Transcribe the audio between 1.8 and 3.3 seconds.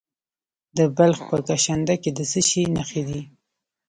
کې د څه شي نښې دي؟